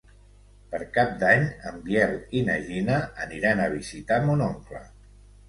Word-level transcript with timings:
Per 0.69 0.77
Cap 0.95 1.11
d'Any 1.23 1.45
en 1.71 1.77
Biel 1.89 2.15
i 2.41 2.41
na 2.49 2.57
Gina 2.71 2.97
aniran 3.27 3.63
a 3.63 3.69
visitar 3.77 4.21
mon 4.27 4.45
oncle. 4.49 4.85